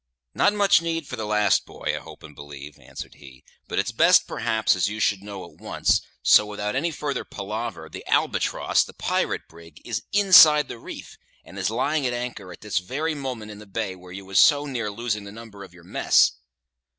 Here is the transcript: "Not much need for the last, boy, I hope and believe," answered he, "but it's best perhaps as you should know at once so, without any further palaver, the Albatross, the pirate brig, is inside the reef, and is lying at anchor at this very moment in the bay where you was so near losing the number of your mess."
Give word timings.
"Not 0.33 0.51
much 0.53 0.81
need 0.81 1.05
for 1.05 1.15
the 1.15 1.27
last, 1.27 1.63
boy, 1.67 1.93
I 1.95 1.99
hope 1.99 2.23
and 2.23 2.33
believe," 2.33 2.79
answered 2.79 3.13
he, 3.17 3.43
"but 3.67 3.77
it's 3.77 3.91
best 3.91 4.25
perhaps 4.25 4.75
as 4.75 4.89
you 4.89 4.99
should 4.99 5.21
know 5.21 5.45
at 5.45 5.61
once 5.61 6.01
so, 6.23 6.43
without 6.47 6.75
any 6.75 6.89
further 6.89 7.23
palaver, 7.23 7.87
the 7.87 8.03
Albatross, 8.07 8.83
the 8.83 8.95
pirate 8.95 9.47
brig, 9.47 9.79
is 9.85 10.01
inside 10.11 10.69
the 10.69 10.79
reef, 10.79 11.19
and 11.45 11.59
is 11.59 11.69
lying 11.69 12.07
at 12.07 12.13
anchor 12.13 12.51
at 12.51 12.61
this 12.61 12.79
very 12.79 13.13
moment 13.13 13.51
in 13.51 13.59
the 13.59 13.67
bay 13.67 13.95
where 13.95 14.11
you 14.11 14.25
was 14.25 14.39
so 14.39 14.65
near 14.65 14.89
losing 14.89 15.23
the 15.23 15.31
number 15.31 15.63
of 15.63 15.71
your 15.71 15.83
mess." 15.83 16.31